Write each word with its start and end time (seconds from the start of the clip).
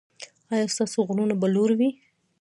ایا 0.53 0.65
ستاسو 0.75 0.99
غرونه 1.07 1.35
به 1.41 1.47
لوړ 1.55 1.69
وي؟ 1.79 1.89